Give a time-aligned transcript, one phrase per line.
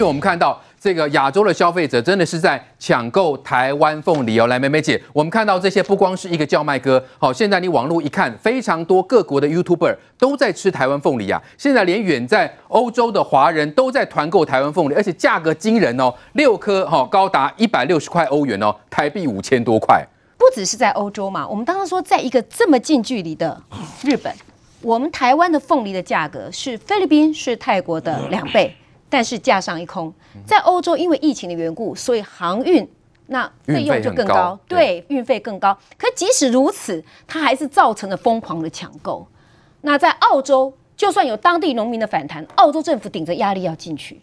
[0.00, 4.46] 因为我们看到这个亚洲的消费者真的是在抢购台湾凤梨哦。
[4.46, 11.42] 来，美美姐，我们看到这些不光是一个叫卖哥，好，现在你网络一看，非常多各国的 YouTuber 都在吃台湾凤梨啊。
[11.58, 20.02] 现在连远在欧洲的华人都在团购台湾凤梨，而且价格惊人哦，六颗哈高达一百六十块欧元哦，台币五千多块。
[20.38, 23.62] 不只是在欧洲嘛，我们刚刚说在一个这么近距离的
[24.02, 24.32] 日本，
[24.80, 28.74] 我们台湾的凤梨的价格是菲律宾是泰国的两倍。
[29.10, 30.10] 但是架上一空，
[30.46, 32.88] 在欧洲因为疫情的缘故，所以航运
[33.26, 35.76] 那费用就更高，高对，运费更高。
[35.98, 39.26] 可即使如此，它还是造成了疯狂的抢购。
[39.82, 44.20] 那在澳洲，就算有当地农民的反弹，澳洲政府顶着压力要进去。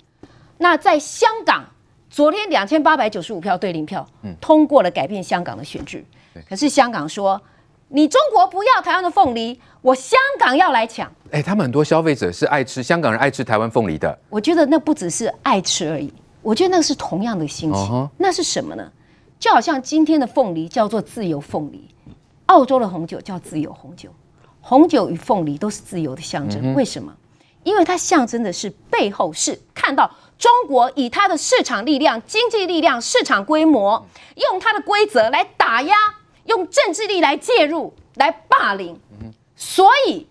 [0.58, 1.66] 那在香港，
[2.10, 4.08] 昨天两千八百九十五票对零票，
[4.40, 6.04] 通过了改变香港的选制。
[6.48, 7.42] 可是香港说，
[7.90, 11.10] 你中国不要台湾的凤梨，我香港要来抢。
[11.32, 14.18] 哎，他们很多消费者是爱吃，香港人爱吃台湾凤梨的。
[14.30, 17.82] 我觉得那不只是爱吃而已，我觉得那是同样的心情。
[17.82, 18.10] Uh huh.
[18.18, 18.92] 那是什么呢？
[19.40, 21.88] 就好像今天的凤梨叫做自由凤梨，
[22.48, 24.10] 澳洲的红酒叫自由红酒，
[24.60, 26.62] 红酒与凤梨都是自由的象征。
[26.62, 26.76] Uh.
[26.76, 27.14] 为什么？
[27.64, 35.96] 因为它象征的是背后是看到中国以它的市场力量、经济力量、市场规模，用它的规则来打压。
[36.48, 39.00] 用政治力来介入，来霸凌，
[39.56, 40.28] 所以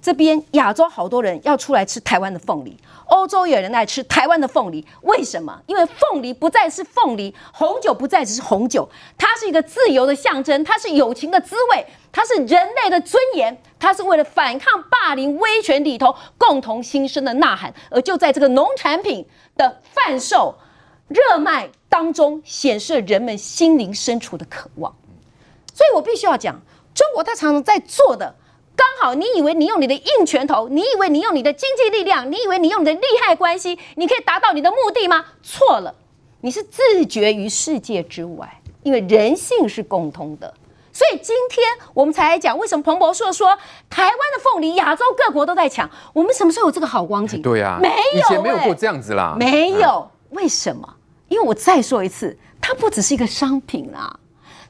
[0.00, 5.60] 这边亚洲好多人要出来吃台湾的凤梨，欧洲有人来吃台湾的凤梨，为什么？
[5.66, 8.88] 因为凤梨不再是凤梨，红酒不再只是红酒，
[9.18, 20.54] 它是一个自由的象征，它是友情的滋味，它是人类的尊严，它是为了反抗霸凌威权里头共同心声的呐喊，而就在这个农产品的贩售
[21.08, 24.94] 热卖当中，显示了人们心灵深处的渴望。
[25.78, 26.60] 所以我必须要讲，
[26.92, 28.34] 中国他常常在做的，
[28.74, 35.24] 刚好你以为你用你的硬拳头，你以为你用你的经济力量，你以为你用你的利害关系，你可以达到你的目的吗？
[35.40, 35.94] 错了，
[36.40, 40.52] 你是自绝于世界之外，因为人性是共通的。
[40.92, 43.56] 所以今天我们才来讲，为什么彭博社说
[43.88, 47.40] 台湾的凤梨亚洲各国都在抢，我们什么时候有这个好光景？
[47.40, 50.10] 对呀、啊，没有，以前没有过这样子啦，没有。
[50.30, 50.96] 为什么？
[51.28, 54.18] 因为我再说一次，它不只是一个商品啊。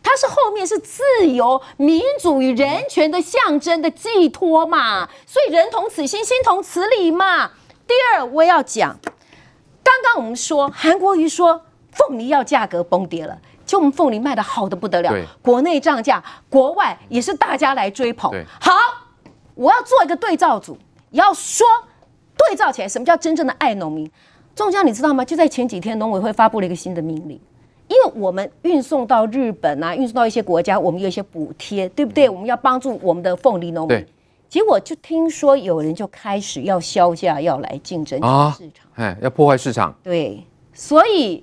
[0.08, 7.48] 它是后面是自由、民主与人权的象征的寄托嘛，所以人同此心，心同此理嘛。
[7.86, 8.98] 第二，我要讲，
[9.84, 11.60] 刚刚我们说韩国瑜说
[11.92, 18.32] 凤梨要价格崩跌了，就我们凤梨卖的好的不得了，国内涨价，国外也是大家来追捧。
[18.58, 18.72] 好，
[19.54, 20.78] 我要做一个对照组，
[21.10, 21.66] 要说
[22.34, 24.10] 对照起来，什么叫真正的爱农民？
[24.56, 25.22] 仲江，你知道吗？
[25.22, 27.38] 就在前几天，农委会发布了一个新的命令。
[27.88, 32.28] 因为我们运送到日本啊，运送到一些国家，我们有一些补贴，对不对？
[32.28, 34.06] 我们要帮助我们的凤梨农民。
[34.48, 39.94] 结果就听说有人就开始要削价，要来竞争市场，哎，要破坏市场。
[40.02, 41.42] 对，所以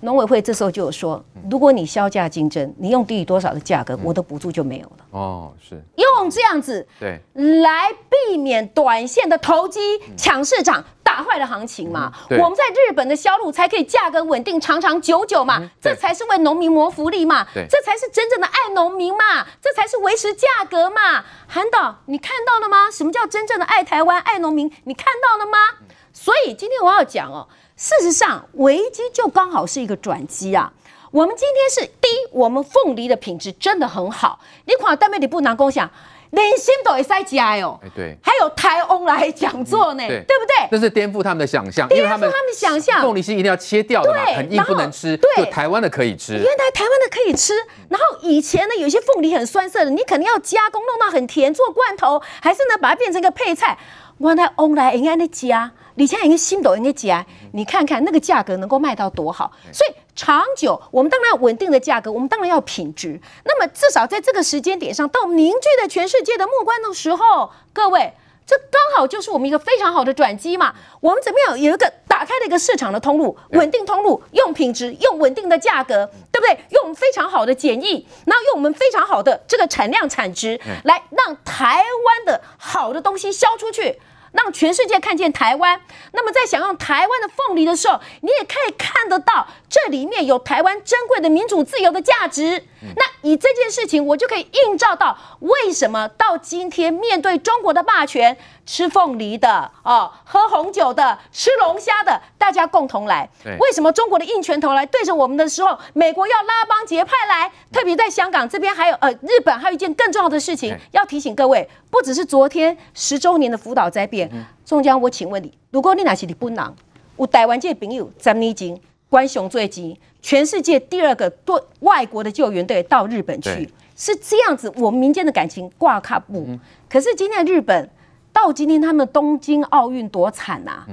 [0.00, 4.96] 农委会这时候就有说，如果你削价竞争，你用低于多少的价格，我的补助就没有了。
[5.10, 5.82] 哦，是。
[5.96, 7.20] 用这样子对
[7.62, 9.80] 来避免短线的投机
[10.16, 10.84] 抢市场。
[11.02, 21.24] 打坏了行情嘛，嗯、我们在日本的销路才可以价格稳定长长久久嘛，嗯、这才是为农民谋福利嘛，对这才是真正的爱农民嘛，这才是维持价格嘛。
[21.48, 22.88] 韩导，你看到了吗？
[22.92, 24.70] 什么叫真正的爱台湾、爱农民？
[24.84, 25.58] 你看到了吗？
[25.80, 27.48] 嗯、所以今天我要讲哦，
[27.80, 30.70] 事实上危机就刚好是一个转机啊。
[31.10, 35.90] 我们今天是第一，我们凤梨的品质真的很好，你看单位你不能共享。
[36.32, 40.68] 连心都会塞加哟，哎对，还有台翁来讲座呢，对不对？
[40.70, 43.02] 这是颠覆他们的想象，颠覆他们的想象。
[43.02, 46.34] 凤梨是一定要切掉的嘛，很硬不能吃，对，台湾的可以吃。
[46.34, 47.54] 原来台湾的可以吃，
[47.88, 53.76] 然后以前呢，有些凤梨很酸涩的，你肯定要加工弄到很甜，做罐头，还是呢把它变成一个配菜。
[54.20, 59.94] 原来翁来应该的加，你现在应该心都应该加，你看看那个价格能够卖到多好，所以。
[60.16, 63.18] 长久，我们当然要稳定的价格，我们当然要品质。
[63.44, 68.12] 那么至少在这个时间点上，到凝聚了全世界的目光的时候，各位，
[68.44, 70.74] 这刚好就是我们一个非常好的转机嘛。
[71.00, 76.64] 我们怎么样有一个打开了一个市场的通路，稳定通路，用品质，用稳定的价格，对不对？
[76.68, 83.98] 用我们非常好的检疫，然后用我们非常好的这个产量产值，来让台湾的好的东西销出去。
[84.32, 85.80] 让全世界看见台湾。
[86.12, 92.64] 那么，在享用台湾的凤梨的时候，你也可以看得到这里面有台湾珍贵的民主自由的价值。
[92.96, 103.28] 那以这件事情，我就可以映照到为什么到今天面对中国的霸权，吃凤梨的哦，喝红酒的，吃龙虾的，大家共同来。
[103.58, 107.52] 为什么中国的硬拳头来对着我们的时候，美国要拉帮结派来？
[107.70, 114.30] 特别在香港这边，还有呃日本，还有一件更重要的事情要提醒各位，不只是昨天十周年的福岛灾变。
[114.64, 116.74] 宋江，我请问你，如果你哪是日本人，
[117.18, 118.80] 有台湾这朋友十年前
[119.10, 126.46] 关熊最急，全世界第二个对外国的救援队到日本去，是这样子，我们民间的感情挂卡布。
[126.88, 127.88] 可是今天日本
[128.32, 130.84] 到今天他们东京奥运多惨呐！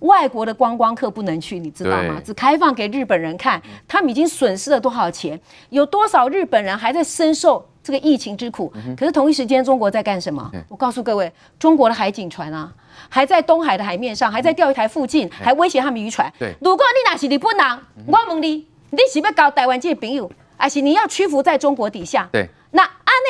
[0.00, 2.20] 外国的观光客不能去，你知道吗？
[2.24, 5.40] 只开放给日本人看，他们已经损失了多少钱？
[5.70, 8.72] 有多少日本人还在深受这个疫情之苦？
[8.96, 10.50] 可是同一时间，中国在干什么？
[10.68, 12.72] 我告诉各位，中国的海警船啊。
[13.08, 16.32] 还在东海的海面上，还在钓鱼台附近，还威胁他们渔船。
[16.38, 22.28] 对，如果你那是日本人，我问你，你是要搞台湾这些朋友，还是你要屈服在中国底下？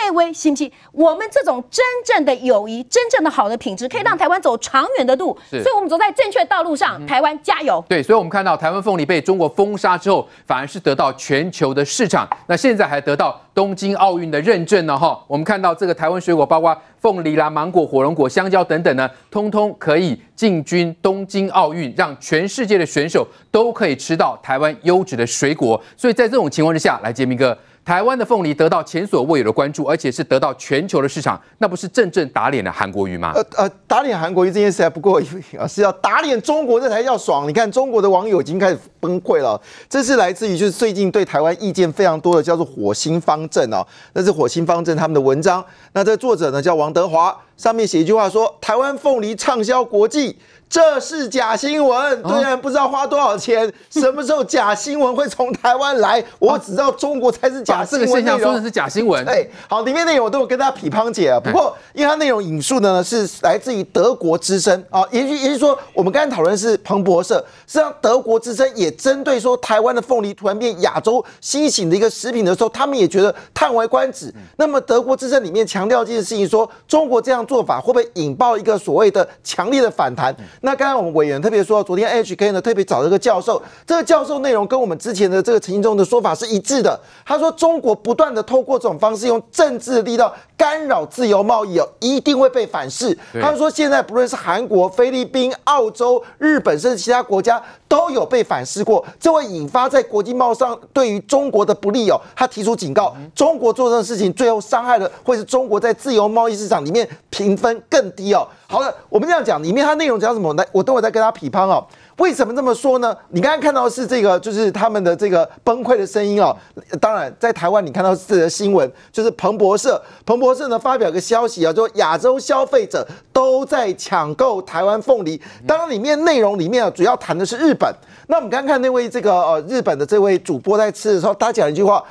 [0.02, 0.70] 内威信不信？
[0.92, 5.36] 我们这种真正的友谊，真正的好的品质，可以让台湾走长远的路。
[5.50, 7.04] 所以我们走在正确道路上。
[7.06, 7.84] 台湾加油！
[7.88, 12.28] 对，所以我们看到台湾凤梨被中国封杀之后，反而是得到全球的市场。
[12.46, 15.22] 那现在还得到东京奥运的认证呢，哈。
[15.26, 16.76] 我们看到这个台湾水果，包括。
[16.98, 25.80] 凤梨啦、芒果、火龙果、香蕉等等呢，通通可以进军东京奥运，让全世界的选手都可以吃到台湾优质的水果。
[25.96, 27.56] 所以在这种情况之下，来杰明哥。
[27.86, 33.30] 台湾的凤梨得到前所未有的关注，而且是得到全球的市场，那不是正正打脸了韩国瑜吗？
[33.32, 35.28] 呃呃，打脸韩国瑜这件事还不过瘾，
[35.68, 37.48] 是要打脸中国这才叫爽。
[37.48, 39.60] 你看中国的网友已经开始崩溃了。
[39.88, 45.64] 这是来自于就是最近对台湾意见非常多的叫做火星方阵哦，那是火星方阵他们的文章。
[45.92, 50.36] 那这作者呢叫王德华，上面写一句话说：台湾凤梨畅销国际。
[50.68, 56.22] 这是假新闻，虽然不知道花多少钱，什么时候假新闻会从台湾来？
[56.40, 58.08] 我只知道中国才是假新闻。
[58.08, 59.24] 这个现象说的是假新闻。
[59.24, 61.38] 对，好，里面内容我都有跟大家批判解啊。
[61.38, 67.36] 不过，因为它内容引述的呢是来自于德国之声啊，也许也就是说，我们刚才讨论是彭博社，
[67.68, 74.34] 实际上德国之声也针对说台湾的凤梨突然变亚洲新型的一个食品的时候，他们也觉得叹为观止。
[74.56, 80.34] 那么，德国之声里面强调这件事情，说中国这样做法会不会引爆一个所谓的强烈的反弹？
[80.60, 87.00] 那刚刚我们委员特别说，昨天 HK 呢特别找了个教授，这个教授内容跟我们之前的这个陈时中的说法是一致的。
[87.24, 93.16] 他说，中国不断的透过这种方式，用政治的力道干扰自由贸易哦，一定会被反噬。
[93.40, 102.20] 他说，现在不论是韩国、菲律宾、澳洲、日本，甚至其他国家都有被反噬过，这会引发在国际贸易上对于中国的不利哦。
[102.34, 108.48] 他提出警告，中国做这种事情，最后伤害的会是中国在自由贸易市场里面评分更低哦。
[108.66, 110.52] 好了，我们这样讲，里面它内容讲什么？
[110.54, 111.84] 来，我等会再跟他批判哦。
[112.16, 113.14] 为什么这么说呢？
[113.28, 116.56] 你刚刚看到的是这个，就是他们的这个崩溃的声音哦。
[116.98, 125.38] 当然，在台湾你看到这个新闻，就是彭博社，彭博社呢发表个消息啊，说亚洲消费者都在抢购台湾凤梨。
[125.66, 127.94] 当然，里面内容里面啊，主要谈的是日本。
[128.28, 132.02] 那我们刚刚看那位这个呃日本的这位主播在吃的时候，他讲一句话，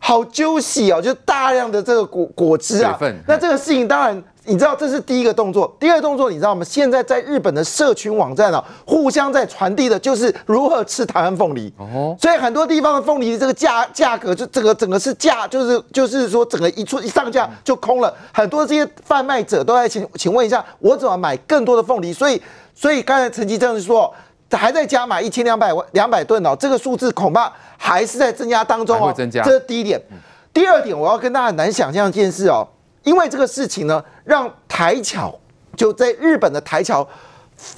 [0.00, 2.98] 好 juicy 哦，就大量的这个果果汁啊。
[3.28, 4.22] 那这个事情当然。
[4.44, 6.64] 你知道这是第一个动作，第二个动作你知道吗？
[6.64, 11.72] 现在在日本的社群网站啊，互相在传递的就是如何吃台湾凤梨。
[11.78, 18.12] 哦，所以很多地方的凤梨这个价价格就这个整个是价，就是就是说整个一出一上架就空了。
[18.32, 22.12] 很多这些贩卖者都在请请问一下，我怎么买更多的凤梨？
[22.12, 22.42] 所以
[22.74, 24.12] 所以刚才陈吉正是说
[24.50, 29.12] 还在加买一千两百万两百吨哦，这个数字恐怕还是在增加当中哦。
[29.16, 30.02] 增加，这是第一点。
[30.52, 32.66] 第二点，我要跟大家很难想象一件事哦。
[33.04, 35.34] 因为这个事情呢，让台侨
[35.76, 37.06] 就在日本的台侨，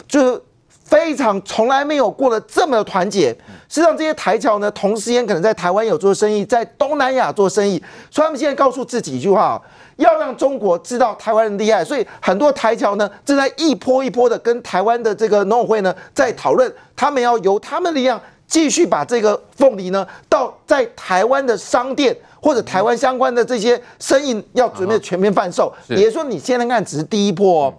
[0.07, 3.31] 就是非常从来没有过的这么的团结。
[3.69, 9.61] 实际上，这些台侨呢，同时间可能在台湾有做生意，在东南亚做生意，所以他们现在告诉自己一句话：
[9.97, 11.85] 要让中国知道台湾人厉害。
[11.85, 22.17] 所以很多台侨呢，正在一波一波的跟台湾的这个农委会呢，在讨论，他们要由他们的力量继续把这个凤梨呢，到在台湾的商店。
[22.45, 27.75] 或者台湾相关的这些生意要准备全面贩售，也就是说，你现在看只是第一波，哦，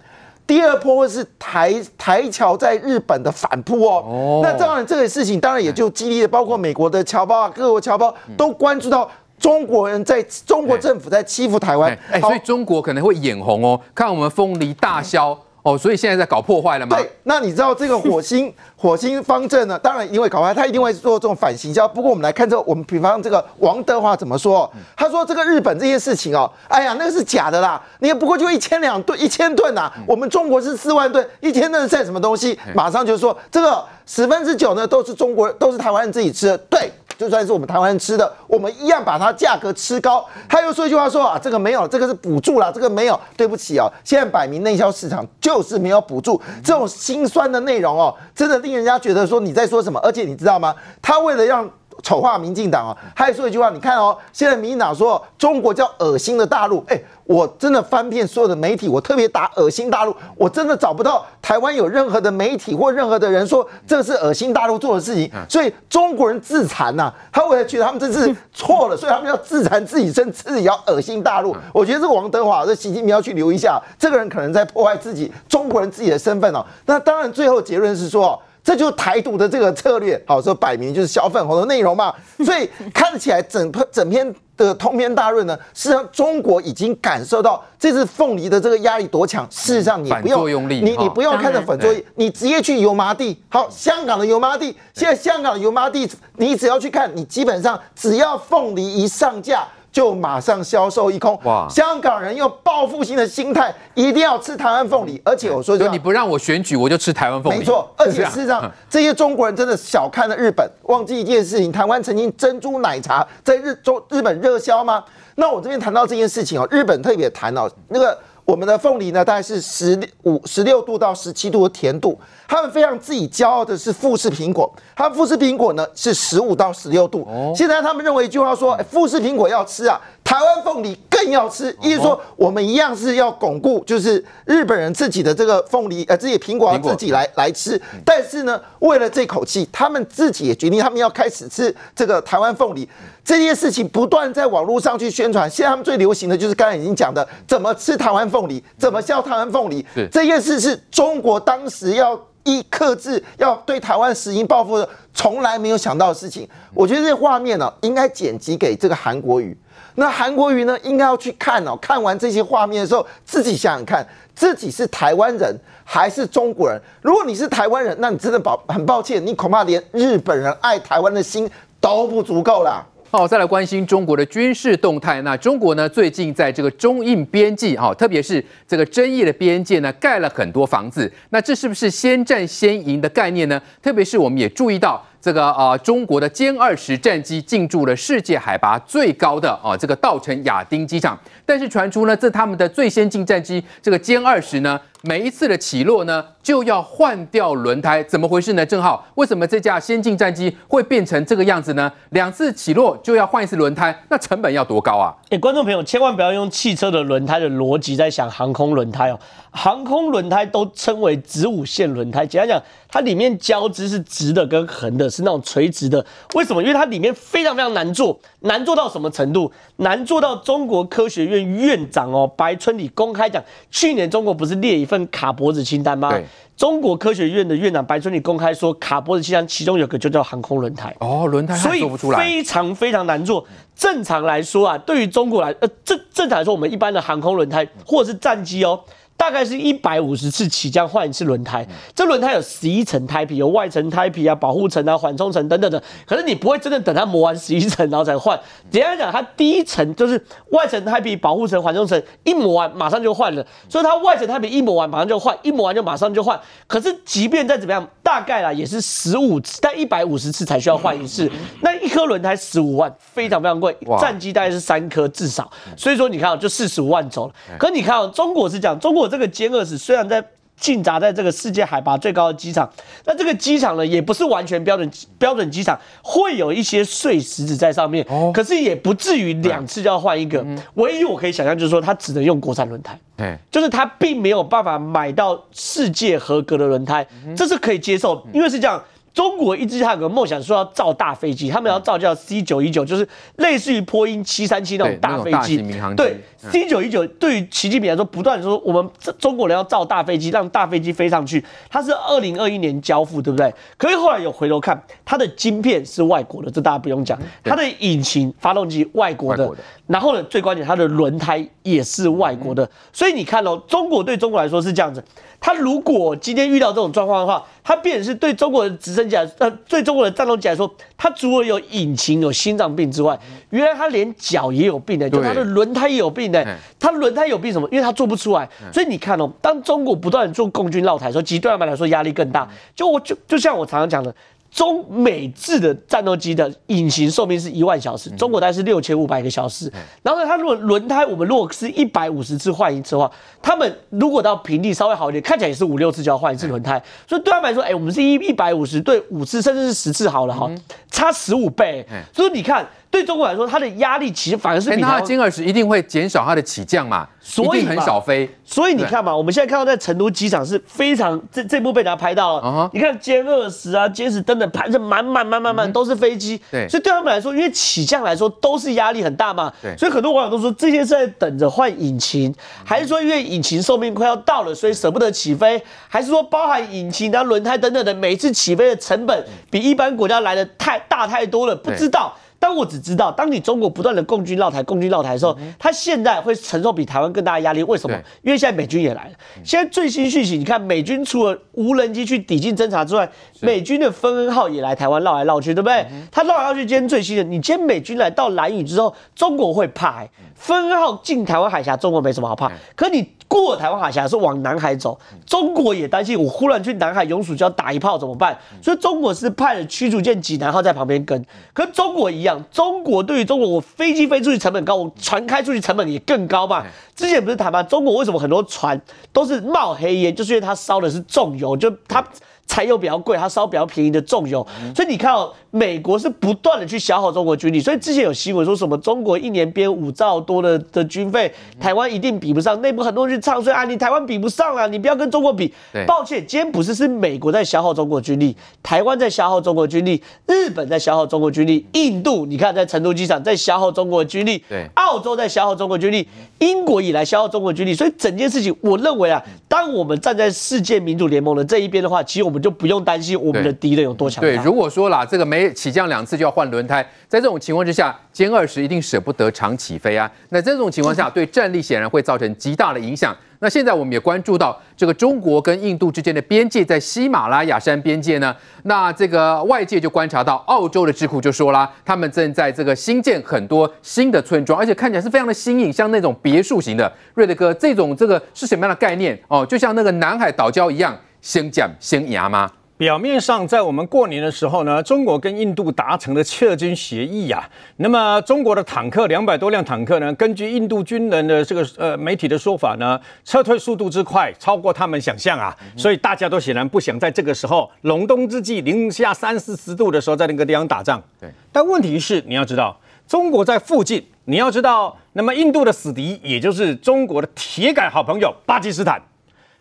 [0.48, 4.40] 第二波会是台台侨在日本的反扑哦。
[4.42, 15.40] 那当然，这个事情当然也就激励了，包括美国的侨胞啊，各国侨胞都关注到中国人在中国政府在欺负台湾，哎，所以中国可能会眼红哦，看我们凤梨大销。
[15.66, 16.96] 哦，所以现在在搞破坏了吗？
[16.96, 19.80] 对，那你知道这个火星 火星方阵呢？
[19.80, 21.88] 当然，因为搞坏，他一定会做这种反行销。
[21.88, 24.72] 不过我们来看这个，我们比方这个王德华怎么说？
[24.96, 29.92] 他说这个日本这些事情哦，哎呀，那个是假的啦，你也不过就一千两吨、一千吨呐。
[30.06, 32.60] 我们中国是四万吨，一千吨算什么东西？
[32.76, 36.56] 马上就说这个十分之九呢，都是中国，都是台湾人自己吃的。
[36.70, 36.92] 对。
[37.18, 40.26] 就算是我们台湾人吃的，我们一样把它价格吃高。
[40.48, 46.42] 他又说一句话说啊，这个没有，这个是补助啦，这个没有，对不起哦，现在摆明内销市场就是没有补助。
[46.64, 50.00] 这种心酸的内容哦，真的令人家觉得说你在说什么。
[50.02, 50.76] 而且你知道吗？
[51.02, 51.70] 他为了让
[52.06, 71.58] 丑化民进党啊，他还说一句话，你看哦，现在民进党说中国叫恶心的大陆，哎，我真的翻遍所有的媒体，我特别打恶心大陆，我真的找不到台湾有任何的媒体或任何的人说这是恶心大陆做的事情，所以中国人自残呐，他为了觉得他们这是错了， 所以他们要自残自己身，自己要恶心大陆。
[71.74, 76.64] 我觉得这个王德华，这习近平要去留一下，这个人可能在破坏自己中国人自己的身份哦。
[76.86, 78.40] 那当然，最后结论是说。
[78.66, 82.12] 这就是台独的这个策略，好说摆明就是小粉红的内容嘛，
[82.44, 89.48] 所以看起来整整篇的通篇大论呢，事实上中国已经感受到这次凤梨的这个压力多强。
[89.52, 99.64] 事实上你不用你你不用看着反作用力，你直接去油麻地，好，香港的油麻地，现在香港的油麻地，你只要去看，你基本上只要凤梨一上架。
[99.96, 101.40] 就马上销售一空。
[101.46, 101.66] 哇！
[101.70, 105.22] 香港人用报复性的心态，一定要吃台湾凤梨。
[105.24, 107.60] 而且我说，就你不让我选举，我就吃台湾凤梨。
[107.60, 115.02] 没错，而且事实上，这些中国人真的小看了日本，忘记一件事情：台湾曾经珍珠奶茶在日中日本热销吗？
[115.36, 118.18] 那我这边谈到这件事情哦，日本特别谈到那个。
[118.46, 122.18] 我们的凤梨呢，大概是十五、十六度到十七度的甜度。
[122.48, 127.28] 他们非常自己骄傲的是富士苹果，他们富士苹果呢是十五到十六度。
[127.56, 131.76] 现在他们认为一句话说，哎，富士苹果要吃啊，台湾凤梨更要吃。
[131.82, 137.82] 意思说，我们一样是要巩固，就是日本人自己的这个凤梨，呃，自己苹果要自己来来吃。
[138.06, 142.88] 但是呢，为了这口气，他们自己也决定，他们要开始吃这个台湾凤梨。
[143.24, 149.86] 这件事情不断在网络上去宣传，现在他们最流行的就是刚才已经讲的，怎么吃台湾凤梨，怎么叫台湾凤梨。
[150.12, 156.46] 这件事是中国当时要一克制，要对台湾实行报复的，从来没有想到的事情。
[156.74, 159.58] 我觉得这画面呢，应该剪辑给这个韩国瑜。
[159.96, 166.78] 那韩国瑜呢，应该要去看哦，看完这些画面的时候，自己想想看，自己是台湾人还是中国人？
[167.02, 171.50] 如果你是台湾人，那你真的抱很抱歉，你恐怕连日本人爱台湾的心
[171.80, 172.86] 都不足够了。
[173.16, 175.22] 好，再来关心中国的军事动态。
[175.22, 181.10] 那中国呢，最近在这个中印边境，哈，特别是这个争议的边界呢，盖了很多房子。
[181.30, 183.62] 那这是不是先战先赢的概念呢？
[183.82, 185.02] 特别是我们也注意到。
[185.26, 198.64] 这个啊、中国的歼二十战机进驻了世界海拔最高的啊、呃、这个稻城亚丁机场，但是传出呢，这他们的最先进战机这个歼二十呢，每一次的起落呢就要换掉轮胎，怎么回事呢？
[198.64, 201.92] 正好，为什么这架先进战机会变成这个样子呢？
[202.12, 205.12] 两次起落就要换一次轮胎，那成本要多高啊？
[205.32, 209.20] 哎，观众朋友千万不要用汽车的轮胎的逻辑在想航空轮胎哦，
[209.56, 215.10] 航空轮胎都称为子午线轮胎，简单讲，它里面交织是直的跟横的。
[215.10, 216.62] 是那种垂直的，为什么？
[216.62, 219.50] 因为它里面非常非常难做，难做到什么程度？
[219.78, 226.10] 难做到中国科学院院长哦白春礼公开讲，去年中国不是列一份卡脖子清单吗？
[226.10, 226.26] 对，
[226.58, 233.46] 中国科学院的院长白春礼公开说，卡脖子清单其中有个就叫航空轮胎哦，轮胎做不出来，所以非常非常难做。
[233.74, 238.82] 正常来说啊，对于中国来，呃，正正常来说，我们一般的航空轮胎或者是战机哦。
[239.18, 245.82] 大概是一百五十次起降换一次轮胎，这轮胎有十一层胎皮，有外层胎皮啊、保护层啊、缓冲层等等的。
[246.06, 248.38] 可是你不会真的等它磨完十一层然后才换。
[248.70, 256.40] 简单讲，它第一层就是外层胎皮、保护层、缓冲层一磨完马上就换了，所以它外层胎皮一磨完马上就换，一磨完就马上就换。
[256.68, 261.32] 可是即便再怎么样，大概啦也是十五次，但一百五十次才需要换一次。
[261.62, 263.76] 那一颗轮胎十五万，非常非常贵。
[264.00, 267.34] 战机大概是三颗至少，所以说你看啊，就四十五万走了。
[267.58, 269.05] 可是你看啊，中国是这样中国。
[269.08, 270.24] 这个歼二十虽然在
[270.58, 272.70] 进闸在这个世界海拔最高的机场，
[273.06, 280.42] 那这个机场呢也不是完全标准标准机场，会有一些碎石子在上面，哦、可是也不至于两次就要换一个。
[280.42, 288.82] 嗯、唯一我可以想象就是说，它只能用国产轮胎，嗯、就是它并没有办法买到世界合格的轮胎，嗯、这是可以接受，因为是这样。
[289.16, 293.08] 中国一直还有个梦想，说要造大飞机，他们要造叫 C 九一九，就是
[293.38, 295.64] 类似于波音七三七那种大飞机。
[295.96, 301.42] 对，C 九一九对于习近平来说，不断说我们中国人要造大飞机，让大飞机飞上去。
[301.70, 303.54] 它是二零二一年交付，对不对？
[303.78, 307.18] 可是后来有回头看，它的晶片是外国的，这大家不用讲。
[307.42, 309.50] 它的引擎、发动机外国的，
[309.88, 312.70] 然后呢，最关键它的轮胎也是外国的。
[312.92, 315.02] 所以你看哦，中国对中国来说是这样子。
[315.46, 323.16] 他如果今天遇到这种状况的话，他变成是对中国的直升机来，呃，对中国的战斗机来说，他除了有引擎、有心脏病之外，
[323.52, 326.44] 原来他连脚也有病的，就他的轮胎也有病的。
[326.80, 327.70] 他轮胎有病什么？
[327.72, 328.50] 因为他做不出来。
[328.74, 332.50] 所以你看哦，当中国不断做共军绕台的时候，极端来说压力更大。
[332.76, 334.12] 就我就就像我常常讲的。
[334.56, 339.70] 中美制的战斗机的隐形寿命是一万小时，中国大概是六千五百个小时。
[340.02, 346.82] 然后呢，它如果轮胎，我们如果是一百五十次换一次的话，他们如果到平地稍微好一点，看起来也是五六次就要换一次轮胎。
[347.06, 350.50] 所以对他们来说，哎，我们是一一百五十对五次，甚至是十次好了哈，
[350.90, 351.86] 差十五倍。
[352.14, 352.66] 所以你看。
[352.96, 358.30] 对中国来说，它的压力其实反而是比它的歼二十一定会减少它的起降嘛，所以很少飞。
[358.46, 362.42] 所以你看嘛，我们现在看到在成都机场是非常这这部被大家拍到了。
[362.42, 362.70] Uh huh.
[362.72, 366.40] 你看歼二十啊、歼十等等排着满满满满满都是飞机。
[366.50, 369.52] 对，所以对他们来说，因为起降来说都是压力很大嘛。
[369.62, 372.34] 对，所以很多网友都说这些是在等着换引擎，
[372.64, 381.54] 还是说因为引擎寿命快要到了，所以舍不得起飞，还是说包含引擎、然后轮胎等等的每一次起飞的成本比一般国家来的太大太多了？
[381.54, 382.16] 不知道。
[382.40, 387.64] 但我只知道，当你中国不断的共军绕台、共军绕台的时候，他现在会承受比台湾更大的压力。
[387.64, 387.96] 为什么？
[388.22, 389.12] 因为现在美军也来了。
[389.44, 393.10] 现在最新讯息，你看美军除了无人机去抵近侦察之外，
[393.42, 395.86] 美军的分恩号也来台湾绕来绕去，对不对？
[396.12, 400.10] 他绕来绕去，今天最新的，你今天美军来到蓝屿之后，中国会怕、欸。
[400.36, 402.52] 芬恩号进台湾海峡，中国没什么好怕。
[402.76, 408.38] 可你过了台湾海峡是往南海走，中国也担心，我忽然去南海永暑礁打一炮怎么办？
[408.62, 411.26] 所以中国是派了驱逐舰济南号在旁边跟。
[411.54, 416.64] 可中国一样，中国对于中国，我飞机飞出去成本高，我船开出去成本也更高嘛？
[416.96, 417.64] 之前不是谈吗？
[417.64, 418.80] 中国为什么很多船
[419.12, 420.16] 都是冒黑烟？
[420.16, 422.06] 就是因为它烧的是重油，就它。
[422.48, 435.54] 柴油比较贵，它烧比较便宜的重油，所以你看哦，美国是不断的去消耗中国军力，所以之前有新闻说什么中国一年编五兆多的的军费，台湾一定比不上，内部很多人去唱衰啊，你台湾比不上啊，你不要跟中国比。
[435.74, 435.86] 对。
[435.86, 446.08] 抱歉，今天不是是美国在消耗中国军力，台湾在消耗中国军力，日本在消耗中国军力，印度你看在成都机场在消耗中国军力，对，澳洲在消耗中国军力，
[446.40, 449.22] 英国也来消耗中国军力，所以整件事情我认为啊，
[449.56, 452.42] 当我们站在世界民主联盟的这一边的话，其实我们。
[452.46, 454.28] 就不用担心我们的敌人有多强大。
[454.28, 460.12] 对，如果说啦，这个每起降两次就要换轮胎，在这种情况之下，歼二十一定舍不得长起飞啊。
[460.30, 463.18] 那这种情况下，对战力显然会造成极大的影响。
[463.40, 468.36] 那现在我们也关注到这个中国跟印度之间的边界，在喜马拉雅山边界呢。
[468.64, 476.92] 那这个外界就观察到，澳洲的智库就说啦，他们正在这个新建很多新的村庄，而且看起来是非常的新颖，像那种别墅型的。
[477.14, 479.46] 瑞德哥，这种这个是什么样的概念哦？
[479.46, 480.98] 就像那个南海岛礁一样。
[481.22, 482.52] 先讲先牙吗？
[482.78, 487.50] 表面上，在我们过年的时候呢，中国跟印度达成了撤军协议呀。
[487.78, 495.56] 那么，中国的坦克两百多辆坦克呢，根据印度军人的这个呃媒体的说法呢，撤退速度之快，超过他们想象啊。
[495.78, 501.02] 所以大家都显然不想在这个时候隆冬之际，零下三四十度的时候，在那个地方打仗。
[501.18, 501.30] 对。
[501.54, 509.02] 但问题是，你要知道，中国在附近，你要知道，那么印度的死敌，也就是中国的铁杆好朋友巴基斯坦。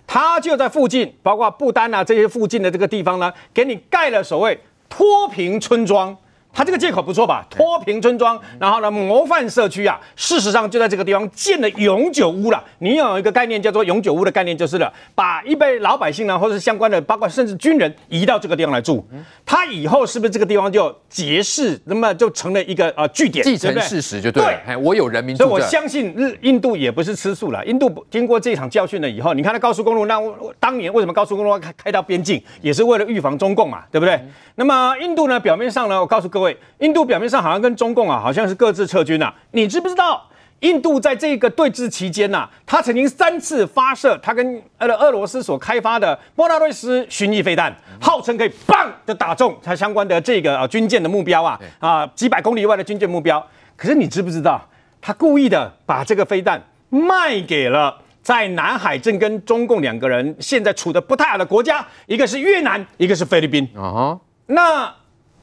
[0.06, 6.16] 他就在附近，包括不丹啊这些附近的这个地方呢，给你盖了所谓脱贫村庄。
[6.54, 7.44] 他这个借口不错吧？
[7.50, 12.62] 脱贫村庄，然后呢，模范社区啊，事实上就在这个地方建了永久屋了。
[12.78, 19.04] 你有一个概念叫做永久屋的概念，就是了，把一辈老百姓呢，或者是相关的，包括甚至军人移到这个地方来住。
[19.44, 24.60] 他以后是不是这个地方就结识，那么就成了一个呃据点，继承事实就对了。
[24.64, 27.64] 对，我有人民，所以我相信日印度也不是吃素了。
[27.66, 30.20] 印度经过这场教训了以后，你看那高速公路，那
[30.60, 34.20] 当年为什么高速公路要开开到边境，也是为了预防中共嘛，对不对？
[34.56, 36.43] 那么印度呢，表面上呢，我告诉各位，
[36.78, 39.32] 印度表面上好像跟中共啊，好像是各自撤军啊。
[39.52, 40.28] 你知不知道，
[40.60, 53.44] 印度在这个对峙期间呐，他曾经三次发射他跟呃俄罗斯所开发的莫纳瑞斯巡弋飞弹，号称可以棒的打中他相关的这个啊军舰的目标啊啊几百公里以外的军舰目标。
[53.76, 54.60] 可是你知不知道，
[55.00, 64.18] 他故意的把这个飞弹卖给了在南海正跟中共两个人现在处的不太好的国家，一个是越南，一个是菲律宾啊。
[64.46, 64.94] 那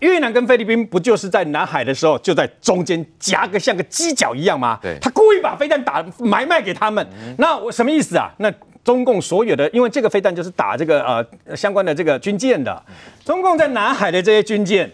[0.02, 4.78] 越南跟菲律宾不就是在南海的时候就在中间夹个像个犄角一样吗？
[4.82, 7.06] 对，他故意把飞弹打埋卖给他们。
[7.24, 8.30] 嗯、那我什么意思啊？
[8.38, 8.52] 那
[8.84, 12.84] 中共所有的，因为这个飞弹就是打这个呃相关的这个军舰的，
[13.24, 14.92] 中共在南海的这些军舰。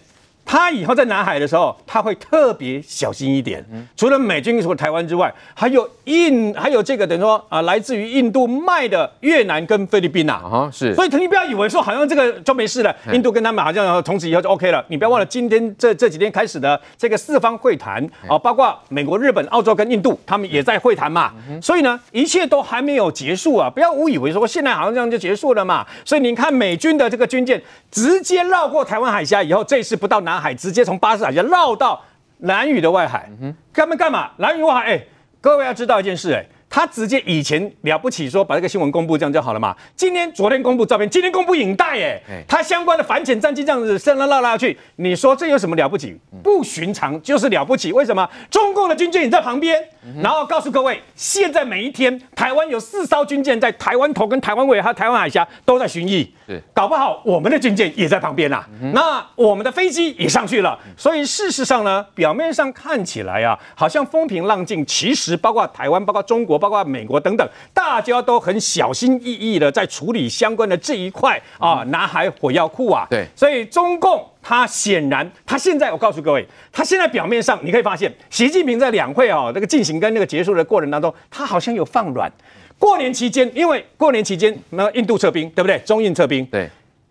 [0.50, 3.64] 他以后在南海的时候，他会特别小心一点。
[3.98, 10.36] 除了美军和台湾之外，还有印，还有这个等于说啊，来自于印度卖的越南跟菲律宾呐。
[10.36, 10.96] 啊，是。
[10.96, 14.84] 所以，你不要以为说好像这个就没事了，印度跟他们好像从此以后就 OK 了。
[14.88, 21.34] 你不要忘了，今天这这几天开始的这个四方会谈啊，包括美国、日本、澳洲跟印度，他们也在会谈嘛。
[21.62, 23.70] 所以呢，一切都还没有结束啊！
[23.70, 25.86] 不要误以为说现在好像这样就结束了嘛。
[26.06, 30.37] 所以你看，美军的这个军舰直接绕过台湾海峡以后，这次不到南。
[30.40, 32.02] 海直接从巴士海峡绕到
[32.40, 33.30] 南屿的外海，
[33.74, 34.32] 他们干嘛？
[34.38, 35.04] 南屿外海，哎，
[35.42, 39.76] 各位要知道一件事，哎，他直接以前了不起，说把这个新闻公布这样就好了嘛。
[39.96, 46.18] 今天、昨天公布照片，今天公布影带，哎，他相关的反潜战机这样子升了拉拉去，你说这有什么了不起？
[46.44, 47.92] 不寻常就是了不起。
[47.92, 48.28] 为什么？
[48.52, 49.82] 中共的军舰也在旁边，
[50.22, 56.28] 然后告诉各位，现在每一天台湾有四艘军舰在台湾头跟台湾尾还有台湾海峡都在巡弋，
[56.74, 58.68] 搞不好我们的军舰也在旁边啊。
[58.94, 73.06] 那我们的飞机也上去了，所以事实上呢，表面上看起来啊，好像风平浪静，其实包括台湾、包括中国、包括美国等等，大家都很小心翼翼的在处理相关的这一块啊，南海火药库啊。
[73.10, 82.32] 对，所以中共他显然，他现在我告诉各位，他现在表面上你可以发现，习近平在两会啊那个进行跟那个结束的过程当中，他好像有放软。
[82.80, 85.78] 过年期间，因为过年期间那印度撤兵，对不对？
[85.80, 86.70] 中印撤兵，对，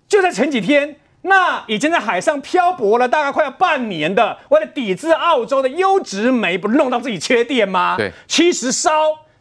[0.09, 0.97] 就在前几天。
[1.23, 7.97] 那已经在海上漂泊了大概快要半年的，为了抵制澳洲的优质煤，不是弄到自己缺电吗？
[7.97, 8.93] 对，七十艘。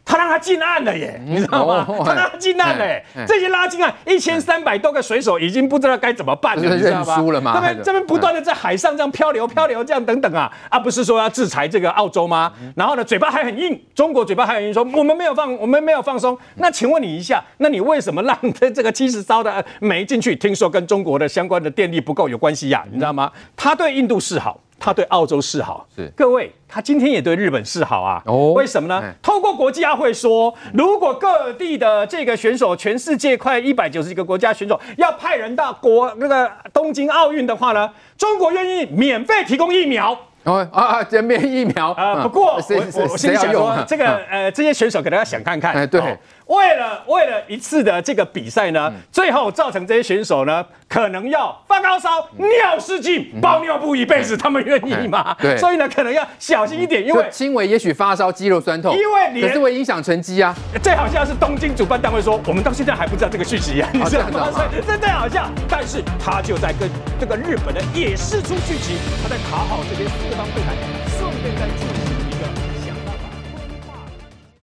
[0.08, 1.84] 他让他进岸了耶，你知道吗？
[2.04, 7.16] 他让他进岸了耶，这些拉进岸一千三百多个水手已经不知道该怎么办了，你知道吗？
[7.16, 7.52] 输了吗？
[7.54, 12.52] 这边这边不断的在海上这样漂流漂流这样等等啊啊，不是说要制裁这个澳洲吗？
[12.76, 16.38] 然后呢，嘴巴还很硬，中国嘴巴还很硬，说我们没有放，我们没有放松。
[16.54, 20.36] 那请问你一下，那你为什么让这这个七十艘的煤进去？
[20.36, 23.32] 听说跟中国的相关的电力不够有关系呀，你知道吗？
[23.56, 24.60] 他对印度示好。
[24.78, 28.22] 他对澳洲示好，是各位，他今天也对日本示好啊。
[28.26, 29.02] 哦，为什么呢？
[29.22, 40.16] 透过国际奥会说，如果各地的这个选手，全世界快一百九十几个国家选手要派人到国那个东京奥运的话呢，中国愿意免费提供疫苗。
[40.44, 42.22] 哦啊，人民疫苗啊。
[42.22, 45.72] 不过我我我心里想说，这个呃这些选手可能要想看看。
[45.72, 46.00] 哎，对。
[46.46, 55.36] 为了为了一次的这个比赛呢，最后造成这些选手呢，可能要发高烧、尿失禁、包尿布一辈子，他们愿意吗？
[55.40, 60.54] 对，所以呢，可能要小心一点，因为轻微也许发烧、肌肉酸痛，因为可是会影响成绩啊。
[60.80, 64.52] 最好笑是东京主办单位说，我们到现在还不知道这个讯息啊， 你知道吗？
[64.86, 70.76] 真的好笑，但是他就在跟这个日本的也是出讯息，他在卡好这边四方对谈，
[71.18, 71.85] 顺便在。